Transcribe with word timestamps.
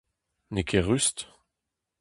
N'eo 0.53 0.67
ket 0.69 0.83
rust. 0.87 1.17